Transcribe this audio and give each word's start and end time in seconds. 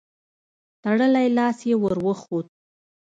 تړلی 0.83 1.27
لاس 1.37 1.57
يې 1.69 1.75
ور 1.81 1.93
وښود. 2.05 2.47